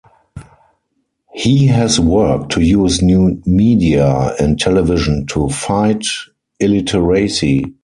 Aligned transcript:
He 1.35 1.67
has 1.67 1.99
worked 1.99 2.51
to 2.53 2.61
use 2.61 3.03
new 3.03 3.39
media 3.45 4.33
and 4.39 4.59
television 4.59 5.27
to 5.27 5.47
fight 5.49 6.07
illiteracy. 6.59 7.75